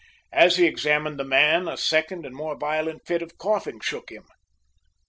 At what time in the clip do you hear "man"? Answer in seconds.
1.23-1.67